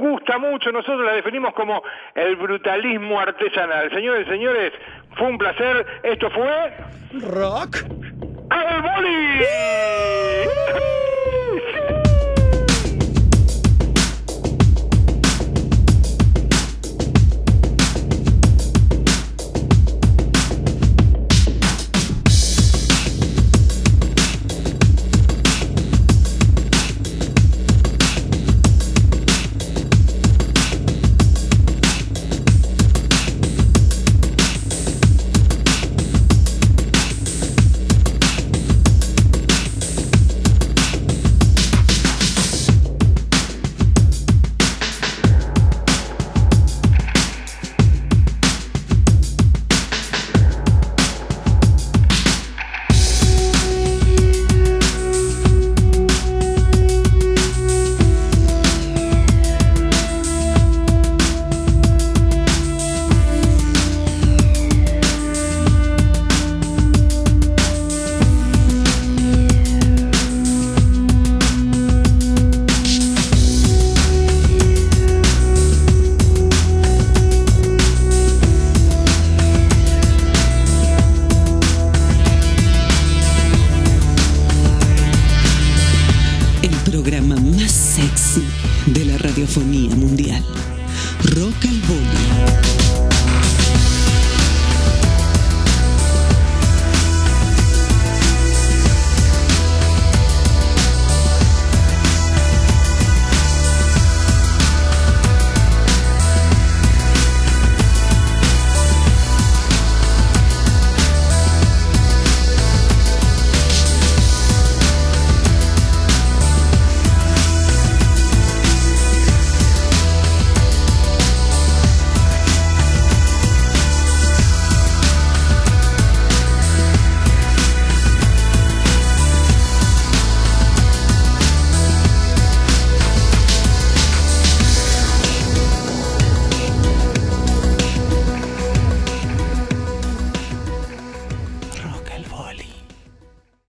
[0.00, 1.82] gusta mucho, nosotros la definimos como
[2.14, 3.90] el brutalismo artesanal.
[3.92, 4.72] Señores y señores,
[5.16, 6.72] fue un placer, esto fue...
[7.30, 7.84] Rock.
[8.50, 9.44] ¡Al boli!